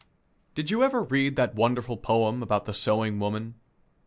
Did 0.55 0.71
you 0.71 0.81
ever 0.81 1.03
read 1.03 1.35
that 1.35 1.53
wonderful 1.53 1.95
poem 1.95 2.41
about 2.41 2.65
the 2.65 2.73
sewing 2.73 3.19
woman? 3.19 3.53